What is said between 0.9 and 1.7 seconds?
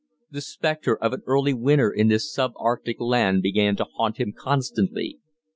of an early